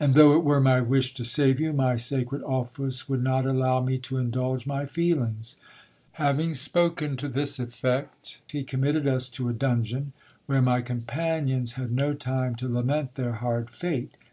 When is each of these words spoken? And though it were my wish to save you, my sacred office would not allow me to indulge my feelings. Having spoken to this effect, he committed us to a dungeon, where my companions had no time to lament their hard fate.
And 0.00 0.14
though 0.16 0.34
it 0.36 0.42
were 0.42 0.60
my 0.60 0.80
wish 0.80 1.14
to 1.14 1.24
save 1.24 1.60
you, 1.60 1.72
my 1.72 1.94
sacred 1.94 2.42
office 2.42 3.08
would 3.08 3.22
not 3.22 3.46
allow 3.46 3.80
me 3.80 3.96
to 3.98 4.16
indulge 4.16 4.66
my 4.66 4.84
feelings. 4.84 5.54
Having 6.14 6.54
spoken 6.54 7.16
to 7.18 7.28
this 7.28 7.60
effect, 7.60 8.42
he 8.50 8.64
committed 8.64 9.06
us 9.06 9.28
to 9.28 9.48
a 9.48 9.52
dungeon, 9.52 10.12
where 10.46 10.60
my 10.60 10.82
companions 10.82 11.74
had 11.74 11.92
no 11.92 12.14
time 12.14 12.56
to 12.56 12.68
lament 12.68 13.14
their 13.14 13.34
hard 13.34 13.70
fate. 13.70 14.16